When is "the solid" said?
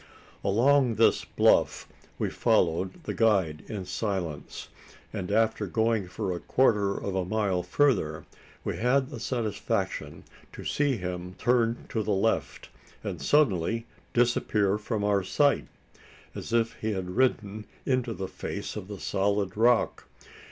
18.87-19.55